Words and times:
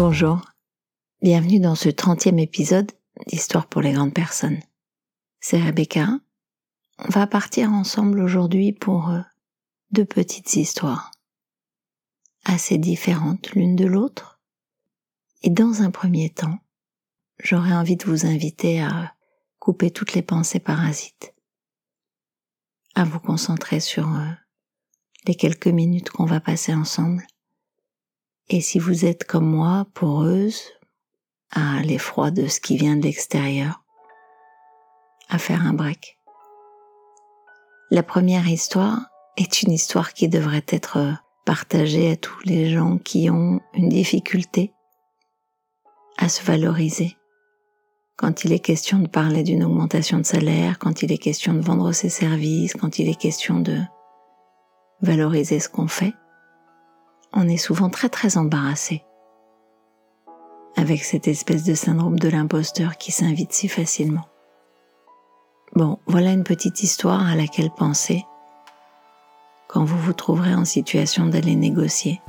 Bonjour, 0.00 0.42
bienvenue 1.22 1.58
dans 1.58 1.74
ce 1.74 1.88
trentième 1.88 2.38
épisode 2.38 2.92
d'Histoire 3.26 3.66
pour 3.66 3.82
les 3.82 3.90
grandes 3.90 4.14
personnes. 4.14 4.60
C'est 5.40 5.60
Rebecca. 5.60 6.20
On 6.98 7.08
va 7.08 7.26
partir 7.26 7.72
ensemble 7.72 8.20
aujourd'hui 8.20 8.72
pour 8.72 9.10
euh, 9.10 9.18
deux 9.90 10.04
petites 10.04 10.54
histoires, 10.54 11.10
assez 12.44 12.78
différentes 12.78 13.50
l'une 13.56 13.74
de 13.74 13.86
l'autre. 13.86 14.40
Et 15.42 15.50
dans 15.50 15.82
un 15.82 15.90
premier 15.90 16.30
temps, 16.30 16.60
j'aurais 17.42 17.72
envie 17.72 17.96
de 17.96 18.04
vous 18.04 18.24
inviter 18.24 18.80
à 18.80 19.16
couper 19.58 19.90
toutes 19.90 20.12
les 20.12 20.22
pensées 20.22 20.60
parasites, 20.60 21.34
à 22.94 23.02
vous 23.02 23.18
concentrer 23.18 23.80
sur 23.80 24.06
euh, 24.14 24.30
les 25.26 25.34
quelques 25.34 25.66
minutes 25.66 26.10
qu'on 26.10 26.24
va 26.24 26.38
passer 26.38 26.72
ensemble 26.72 27.26
et 28.50 28.60
si 28.60 28.78
vous 28.78 29.04
êtes 29.04 29.24
comme 29.24 29.48
moi, 29.48 29.86
poreuse, 29.94 30.62
à 31.50 31.82
l'effroi 31.82 32.30
de 32.30 32.46
ce 32.46 32.60
qui 32.60 32.76
vient 32.76 32.96
de 32.96 33.02
l'extérieur, 33.02 33.82
à 35.28 35.38
faire 35.38 35.66
un 35.66 35.74
break. 35.74 36.18
La 37.90 38.02
première 38.02 38.48
histoire 38.48 39.08
est 39.36 39.62
une 39.62 39.72
histoire 39.72 40.12
qui 40.12 40.28
devrait 40.28 40.64
être 40.68 41.14
partagée 41.44 42.10
à 42.10 42.16
tous 42.16 42.38
les 42.44 42.70
gens 42.70 42.98
qui 42.98 43.30
ont 43.30 43.60
une 43.74 43.88
difficulté 43.88 44.72
à 46.18 46.28
se 46.28 46.42
valoriser. 46.42 47.16
Quand 48.16 48.44
il 48.44 48.52
est 48.52 48.58
question 48.58 48.98
de 48.98 49.08
parler 49.08 49.42
d'une 49.42 49.62
augmentation 49.62 50.18
de 50.18 50.26
salaire, 50.26 50.78
quand 50.78 51.02
il 51.02 51.12
est 51.12 51.18
question 51.18 51.54
de 51.54 51.60
vendre 51.60 51.92
ses 51.92 52.08
services, 52.08 52.74
quand 52.74 52.98
il 52.98 53.08
est 53.08 53.18
question 53.18 53.60
de 53.60 53.78
valoriser 55.00 55.60
ce 55.60 55.68
qu'on 55.68 55.86
fait 55.86 56.14
on 57.32 57.48
est 57.48 57.56
souvent 57.56 57.90
très 57.90 58.08
très 58.08 58.36
embarrassé 58.36 59.04
avec 60.76 61.02
cette 61.02 61.26
espèce 61.26 61.64
de 61.64 61.74
syndrome 61.74 62.18
de 62.18 62.28
l'imposteur 62.28 62.96
qui 62.96 63.10
s'invite 63.10 63.52
si 63.52 63.68
facilement. 63.68 64.28
Bon, 65.74 65.98
voilà 66.06 66.30
une 66.30 66.44
petite 66.44 66.82
histoire 66.82 67.26
à 67.26 67.34
laquelle 67.34 67.70
penser 67.70 68.24
quand 69.66 69.84
vous 69.84 69.98
vous 69.98 70.12
trouverez 70.12 70.54
en 70.54 70.64
situation 70.64 71.26
d'aller 71.26 71.56
négocier 71.56 72.22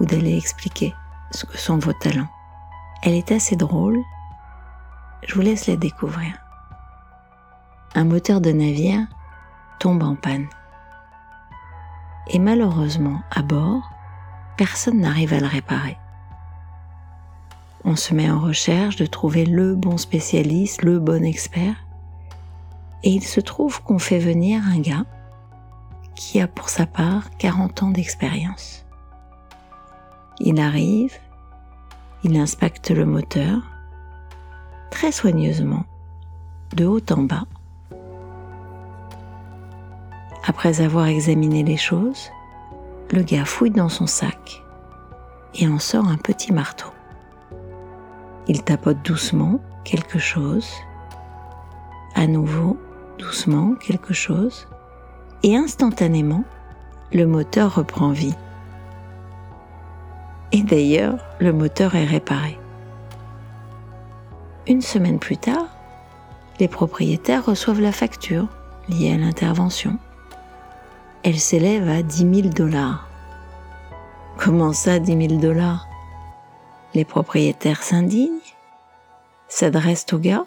ou 0.00 0.04
d'aller 0.04 0.36
expliquer 0.36 0.92
ce 1.30 1.46
que 1.46 1.56
sont 1.56 1.78
vos 1.78 1.92
talents. 1.92 2.28
Elle 3.02 3.14
est 3.14 3.32
assez 3.32 3.56
drôle, 3.56 3.98
je 5.26 5.34
vous 5.34 5.40
laisse 5.40 5.66
la 5.66 5.76
découvrir. 5.76 6.34
Un 7.94 8.04
moteur 8.04 8.40
de 8.40 8.50
navire 8.50 9.06
tombe 9.78 10.02
en 10.02 10.16
panne. 10.16 10.48
Et 12.28 12.38
malheureusement, 12.38 13.20
à 13.30 13.42
bord, 13.42 13.91
personne 14.64 15.00
n'arrive 15.00 15.32
à 15.32 15.40
le 15.40 15.48
réparer. 15.48 15.98
On 17.84 17.96
se 17.96 18.14
met 18.14 18.30
en 18.30 18.38
recherche 18.38 18.94
de 18.94 19.06
trouver 19.06 19.44
le 19.44 19.74
bon 19.74 19.96
spécialiste, 19.96 20.82
le 20.82 21.00
bon 21.00 21.24
expert, 21.24 21.74
et 23.02 23.10
il 23.10 23.24
se 23.24 23.40
trouve 23.40 23.82
qu'on 23.82 23.98
fait 23.98 24.20
venir 24.20 24.62
un 24.64 24.78
gars 24.78 25.04
qui 26.14 26.40
a 26.40 26.46
pour 26.46 26.68
sa 26.68 26.86
part 26.86 27.24
40 27.38 27.82
ans 27.82 27.90
d'expérience. 27.90 28.86
Il 30.38 30.60
arrive, 30.60 31.16
il 32.22 32.36
inspecte 32.36 32.92
le 32.92 33.04
moteur 33.04 33.58
très 34.92 35.10
soigneusement, 35.10 35.86
de 36.76 36.86
haut 36.86 37.10
en 37.10 37.22
bas. 37.24 37.46
Après 40.46 40.80
avoir 40.80 41.06
examiné 41.06 41.64
les 41.64 41.76
choses, 41.76 42.30
le 43.12 43.22
gars 43.22 43.44
fouille 43.44 43.70
dans 43.70 43.90
son 43.90 44.06
sac 44.06 44.64
et 45.54 45.68
en 45.68 45.78
sort 45.78 46.08
un 46.08 46.16
petit 46.16 46.52
marteau. 46.52 46.88
Il 48.48 48.62
tapote 48.62 49.02
doucement 49.04 49.60
quelque 49.84 50.18
chose, 50.18 50.68
à 52.14 52.26
nouveau 52.26 52.78
doucement 53.18 53.74
quelque 53.74 54.14
chose, 54.14 54.66
et 55.42 55.56
instantanément, 55.56 56.44
le 57.12 57.26
moteur 57.26 57.74
reprend 57.74 58.10
vie. 58.12 58.34
Et 60.52 60.62
d'ailleurs, 60.62 61.18
le 61.38 61.52
moteur 61.52 61.94
est 61.94 62.06
réparé. 62.06 62.58
Une 64.66 64.80
semaine 64.80 65.18
plus 65.18 65.36
tard, 65.36 65.66
les 66.60 66.68
propriétaires 66.68 67.44
reçoivent 67.44 67.80
la 67.80 67.92
facture 67.92 68.48
liée 68.88 69.12
à 69.12 69.18
l'intervention 69.18 69.98
elle 71.24 71.38
s'élève 71.38 71.88
à 71.88 72.02
10 72.02 72.42
000 72.42 72.48
dollars. 72.54 73.08
Comment 74.38 74.72
ça, 74.72 74.98
10 74.98 75.28
000 75.28 75.40
dollars? 75.40 75.86
Les 76.94 77.04
propriétaires 77.04 77.82
s'indignent, 77.82 78.40
s'adressent 79.48 80.12
au 80.12 80.18
gars 80.18 80.44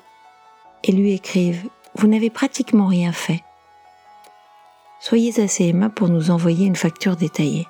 et 0.84 0.92
lui 0.92 1.14
écrivent 1.14 1.70
Vous 1.96 2.08
n'avez 2.08 2.30
pratiquement 2.30 2.88
rien 2.88 3.14
fait. 3.14 3.44
Soyez 5.00 5.40
assez 5.40 5.66
aimable 5.66 5.94
pour 5.94 6.10
nous 6.10 6.30
envoyer 6.30 6.66
une 6.66 6.76
facture 6.76 7.16
détaillée. 7.16 7.68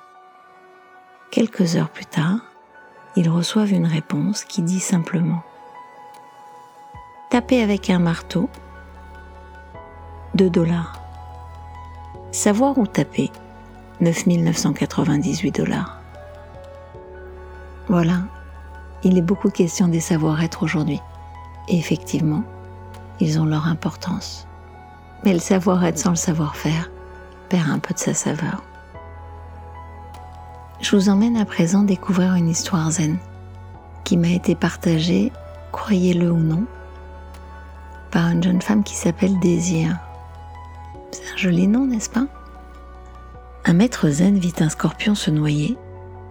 Quelques 1.31 1.75
heures 1.75 1.89
plus 1.89 2.05
tard, 2.05 2.39
ils 3.15 3.29
reçoivent 3.29 3.73
une 3.73 3.85
réponse 3.85 4.43
qui 4.43 4.61
dit 4.61 4.79
simplement 4.79 5.43
Tapez 7.29 7.61
avec 7.61 7.89
un 7.89 7.99
marteau 7.99 8.49
2 10.35 10.49
dollars. 10.49 11.04
Savoir 12.35 12.77
où 12.77 12.85
taper 12.85 13.31
9998 14.01 15.55
dollars. 15.55 16.01
Voilà, 17.87 18.23
il 19.05 19.17
est 19.17 19.21
beaucoup 19.21 19.49
question 19.49 19.87
des 19.87 20.01
savoir-être 20.01 20.61
aujourd'hui. 20.61 20.99
Et 21.69 21.77
effectivement, 21.77 22.43
ils 23.21 23.39
ont 23.39 23.45
leur 23.45 23.67
importance. 23.67 24.49
Mais 25.23 25.31
le 25.31 25.39
savoir-être 25.39 25.97
sans 25.97 26.09
le 26.09 26.17
savoir-faire 26.17 26.91
perd 27.47 27.69
un 27.69 27.79
peu 27.79 27.93
de 27.93 27.99
sa 27.99 28.13
saveur. 28.13 28.63
Je 30.81 30.93
vous 30.93 31.07
emmène 31.07 31.37
à 31.37 31.45
présent 31.45 31.83
découvrir 31.83 32.33
une 32.35 32.49
histoire 32.49 32.91
zen 32.91 33.17
qui 34.03 34.17
m'a 34.17 34.31
été 34.31 34.55
partagée, 34.55 35.31
croyez-le 35.71 36.29
ou 36.29 36.37
non, 36.39 36.65
par 38.11 38.27
une 38.27 38.43
jeune 38.43 38.61
femme 38.61 38.83
qui 38.83 38.95
s'appelle 38.95 39.39
Désir. 39.39 39.97
Un 41.35 41.37
joli 41.37 41.67
nom, 41.67 41.85
n'est-ce 41.85 42.09
pas? 42.09 42.27
Un 43.65 43.73
maître 43.73 44.07
zen 44.07 44.37
vit 44.37 44.53
un 44.59 44.69
scorpion 44.69 45.15
se 45.15 45.29
noyer 45.29 45.77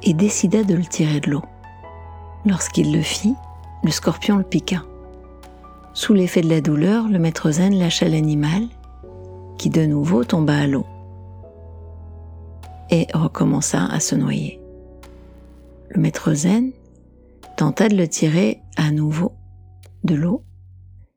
et 0.03 0.15
décida 0.15 0.65
de 0.65 0.75
le 0.75 0.85
tirer 0.85 1.21
de 1.21 1.31
l'eau. 1.31 1.43
Lorsqu'il 2.47 2.91
le 2.91 3.03
fit, 3.03 3.35
le 3.83 3.91
scorpion 3.91 4.39
le 4.39 4.45
piqua. 4.45 4.83
Sous 5.93 6.15
l'effet 6.15 6.41
de 6.41 6.49
la 6.49 6.63
douleur, 6.63 7.07
le 7.09 7.19
maître 7.19 7.51
zen 7.51 7.79
lâcha 7.79 8.09
l'animal, 8.09 8.63
qui 9.59 9.69
de 9.69 9.85
nouveau 9.85 10.25
tomba 10.25 10.57
à 10.57 10.67
l'eau 10.67 10.87
et 12.91 13.07
recommença 13.13 13.85
à 13.85 14.01
se 14.01 14.15
noyer. 14.15 14.59
Le 15.91 16.01
maître 16.01 16.33
zen 16.33 16.73
tenta 17.59 17.91
de 17.91 17.97
le 17.97 18.09
tirer 18.09 18.63
à 18.77 18.91
nouveau 18.91 19.33
de 20.03 20.15
l'eau 20.15 20.45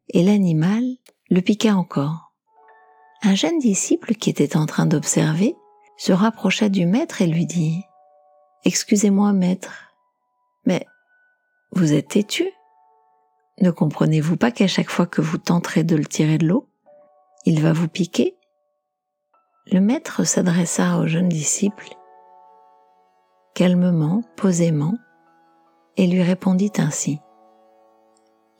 et 0.10 0.24
l'animal 0.24 0.84
le 1.30 1.40
piqua 1.40 1.74
encore. 1.74 2.27
Un 3.24 3.36
jeune 3.36 3.60
disciple 3.60 4.14
qui 4.16 4.30
était 4.30 4.56
en 4.56 4.66
train 4.66 4.86
d'observer 4.86 5.56
se 5.98 6.14
rapprocha 6.14 6.70
du 6.70 6.86
maître 6.86 7.22
et 7.22 7.28
lui 7.28 7.46
dit⁇ 7.46 7.80
Excusez-moi, 8.64 9.34
maître, 9.34 9.94
mais 10.66 10.86
vous 11.72 11.94
êtes 11.94 12.10
têtu 12.10 12.52
Ne 13.60 13.72
comprenez-vous 13.72 14.38
pas 14.38 14.52
qu'à 14.52 14.68
chaque 14.68 14.90
fois 14.90 15.08
que 15.08 15.22
vous 15.22 15.38
tenterez 15.38 15.84
de 15.84 15.96
le 15.96 16.06
tirer 16.06 16.38
de 16.38 16.48
l'eau, 16.48 16.70
il 17.46 17.62
va 17.62 17.74
vous 17.74 17.88
piquer?⁇ 17.88 18.38
Le 19.74 19.82
maître 19.82 20.24
s'adressa 20.24 20.98
au 21.00 21.08
jeune 21.08 21.30
disciple 21.30 21.90
calmement, 23.58 24.22
posément, 24.36 24.94
et 25.96 26.06
lui 26.06 26.22
répondit 26.22 26.74
ainsi. 26.78 27.20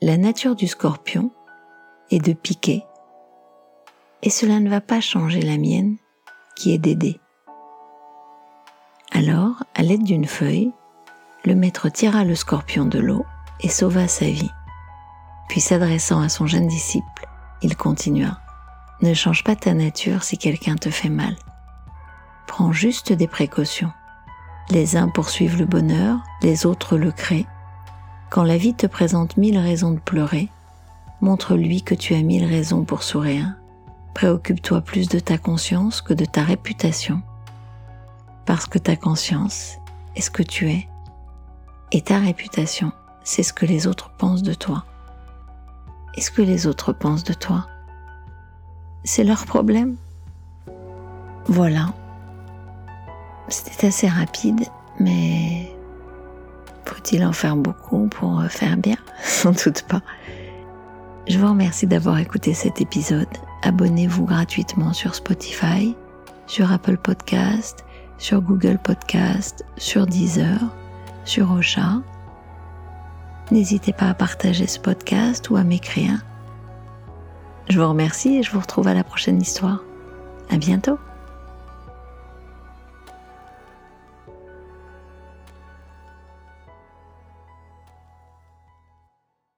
La 0.02 0.16
nature 0.16 0.56
du 0.56 0.66
scorpion 0.66 1.30
est 2.10 2.18
de 2.18 2.32
piquer 2.32 2.82
et 4.22 4.30
cela 4.30 4.60
ne 4.60 4.68
va 4.68 4.80
pas 4.80 5.00
changer 5.00 5.42
la 5.42 5.58
mienne 5.58 5.96
qui 6.56 6.72
est 6.72 6.78
d'aider. 6.78 7.20
Alors, 9.12 9.64
à 9.74 9.82
l'aide 9.82 10.02
d'une 10.02 10.26
feuille, 10.26 10.72
le 11.44 11.54
maître 11.54 11.88
tira 11.88 12.24
le 12.24 12.34
scorpion 12.34 12.84
de 12.84 12.98
l'eau 12.98 13.24
et 13.60 13.68
sauva 13.68 14.08
sa 14.08 14.26
vie. 14.26 14.50
Puis 15.48 15.60
s'adressant 15.60 16.20
à 16.20 16.28
son 16.28 16.46
jeune 16.46 16.66
disciple, 16.66 17.26
il 17.62 17.76
continua. 17.76 18.40
Ne 19.00 19.14
change 19.14 19.44
pas 19.44 19.56
ta 19.56 19.74
nature 19.74 20.24
si 20.24 20.36
quelqu'un 20.36 20.76
te 20.76 20.90
fait 20.90 21.08
mal. 21.08 21.36
Prends 22.46 22.72
juste 22.72 23.12
des 23.12 23.28
précautions. 23.28 23.92
Les 24.70 24.96
uns 24.96 25.08
poursuivent 25.08 25.58
le 25.58 25.64
bonheur, 25.64 26.18
les 26.42 26.66
autres 26.66 26.98
le 26.98 27.12
créent. 27.12 27.46
Quand 28.30 28.42
la 28.42 28.58
vie 28.58 28.74
te 28.74 28.86
présente 28.86 29.36
mille 29.36 29.58
raisons 29.58 29.92
de 29.92 30.00
pleurer, 30.00 30.48
montre-lui 31.20 31.82
que 31.82 31.94
tu 31.94 32.14
as 32.14 32.22
mille 32.22 32.44
raisons 32.44 32.84
pour 32.84 33.02
sourire 33.02 33.54
Préoccupe-toi 34.18 34.80
plus 34.80 35.08
de 35.08 35.20
ta 35.20 35.38
conscience 35.38 36.00
que 36.00 36.12
de 36.12 36.24
ta 36.24 36.42
réputation, 36.42 37.22
parce 38.46 38.66
que 38.66 38.80
ta 38.80 38.96
conscience 38.96 39.76
est 40.16 40.22
ce 40.22 40.32
que 40.32 40.42
tu 40.42 40.68
es, 40.68 40.88
Et 41.92 42.00
ta 42.00 42.18
réputation, 42.18 42.90
c'est 43.22 43.44
ce 43.44 43.52
que 43.52 43.64
les 43.64 43.86
autres 43.86 44.10
pensent 44.10 44.42
de 44.42 44.54
toi. 44.54 44.84
Et 46.16 46.20
ce 46.20 46.32
que 46.32 46.42
les 46.42 46.66
autres 46.66 46.92
pensent 46.92 47.22
de 47.22 47.32
toi, 47.32 47.68
c'est 49.04 49.22
leur 49.22 49.46
problème. 49.46 49.94
Voilà. 51.46 51.94
C'était 53.46 53.86
assez 53.86 54.08
rapide, 54.08 54.66
mais 54.98 55.72
faut-il 56.86 57.24
en 57.24 57.32
faire 57.32 57.54
beaucoup 57.54 58.08
pour 58.08 58.42
faire 58.46 58.78
bien? 58.78 58.96
Sans 59.22 59.52
doute 59.52 59.82
pas. 59.82 60.02
Je 61.28 61.38
vous 61.38 61.46
remercie 61.46 61.86
d'avoir 61.86 62.18
écouté 62.18 62.52
cet 62.52 62.80
épisode. 62.80 63.28
Abonnez-vous 63.62 64.24
gratuitement 64.24 64.92
sur 64.92 65.14
Spotify, 65.14 65.96
sur 66.46 66.70
Apple 66.72 66.96
Podcast, 66.96 67.84
sur 68.18 68.40
Google 68.40 68.78
Podcast, 68.78 69.64
sur 69.76 70.06
Deezer, 70.06 70.60
sur 71.24 71.50
Ocha. 71.52 72.00
N'hésitez 73.50 73.92
pas 73.92 74.10
à 74.10 74.14
partager 74.14 74.66
ce 74.66 74.78
podcast 74.78 75.50
ou 75.50 75.56
à 75.56 75.64
m'écrire. 75.64 76.24
Je 77.68 77.80
vous 77.80 77.88
remercie 77.88 78.36
et 78.36 78.42
je 78.42 78.50
vous 78.50 78.60
retrouve 78.60 78.88
à 78.88 78.94
la 78.94 79.04
prochaine 79.04 79.40
histoire. 79.40 79.82
À 80.50 80.56
bientôt! 80.56 80.98